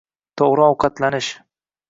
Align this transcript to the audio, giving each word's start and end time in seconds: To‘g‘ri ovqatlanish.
To‘g‘ri 0.41 0.63
ovqatlanish. 0.69 1.31